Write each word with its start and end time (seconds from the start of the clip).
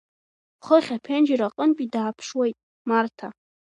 Хыхь 0.65 0.91
аԥенџьыр 0.95 1.41
аҟынтәи 1.47 1.91
дааԥшуеит 1.93 2.57
Марҭа. 2.89 3.27